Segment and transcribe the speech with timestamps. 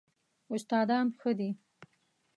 [0.53, 1.49] استادان ښه دي؟